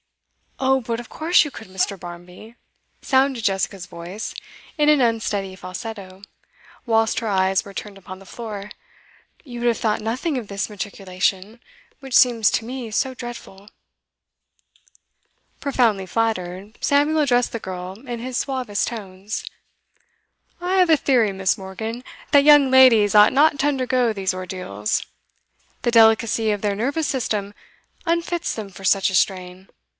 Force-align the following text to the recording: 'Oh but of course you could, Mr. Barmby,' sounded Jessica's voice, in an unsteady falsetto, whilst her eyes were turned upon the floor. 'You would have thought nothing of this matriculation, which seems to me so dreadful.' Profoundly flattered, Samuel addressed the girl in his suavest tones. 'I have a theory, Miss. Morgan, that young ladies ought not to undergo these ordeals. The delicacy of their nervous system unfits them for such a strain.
'Oh 0.63 0.81
but 0.81 0.99
of 0.99 1.09
course 1.09 1.43
you 1.43 1.49
could, 1.51 1.67
Mr. 1.67 1.99
Barmby,' 1.99 2.55
sounded 3.01 3.43
Jessica's 3.43 3.85
voice, 3.85 4.33
in 4.77 4.89
an 4.89 5.01
unsteady 5.01 5.55
falsetto, 5.55 6.21
whilst 6.85 7.19
her 7.19 7.27
eyes 7.27 7.63
were 7.65 7.73
turned 7.73 7.97
upon 7.99 8.19
the 8.19 8.25
floor. 8.27 8.71
'You 9.43 9.59
would 9.59 9.67
have 9.67 9.77
thought 9.77 10.01
nothing 10.01 10.37
of 10.37 10.47
this 10.47 10.69
matriculation, 10.69 11.59
which 11.99 12.15
seems 12.15 12.49
to 12.51 12.65
me 12.65 12.91
so 12.91 13.13
dreadful.' 13.13 13.69
Profoundly 15.59 16.05
flattered, 16.07 16.77
Samuel 16.81 17.19
addressed 17.21 17.51
the 17.51 17.59
girl 17.59 17.93
in 18.07 18.19
his 18.19 18.37
suavest 18.37 18.87
tones. 18.87 19.45
'I 20.59 20.77
have 20.77 20.89
a 20.91 20.97
theory, 20.97 21.31
Miss. 21.31 21.57
Morgan, 21.57 22.03
that 22.31 22.43
young 22.43 22.69
ladies 22.69 23.15
ought 23.15 23.33
not 23.33 23.57
to 23.59 23.67
undergo 23.67 24.13
these 24.13 24.33
ordeals. 24.33 25.05
The 25.83 25.91
delicacy 25.91 26.51
of 26.51 26.61
their 26.61 26.75
nervous 26.75 27.07
system 27.07 27.53
unfits 28.05 28.53
them 28.53 28.69
for 28.69 28.83
such 28.83 29.09
a 29.09 29.15
strain. 29.15 29.67